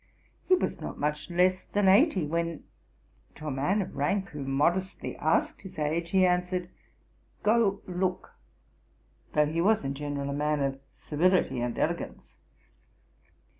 He 0.47 0.55
was 0.55 0.81
not 0.81 0.97
much 0.97 1.29
less 1.29 1.63
than 1.65 1.87
eighty, 1.87 2.25
when 2.25 2.63
to 3.35 3.45
a 3.45 3.51
man 3.51 3.83
of 3.83 3.95
rank 3.95 4.29
who 4.29 4.43
modestly 4.43 5.15
asked 5.17 5.61
his 5.61 5.77
age, 5.77 6.09
he 6.09 6.25
answered, 6.25 6.71
"Go 7.43 7.83
look;" 7.85 8.31
though 9.33 9.45
he 9.45 9.61
was 9.61 9.83
in 9.83 9.93
general 9.93 10.31
a 10.31 10.33
man 10.33 10.59
of 10.59 10.79
civility 10.91 11.61
and 11.61 11.77
elegance. 11.77 12.39